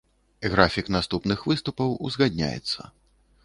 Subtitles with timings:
[0.53, 2.91] Графік наступных выступаў узгадняецца.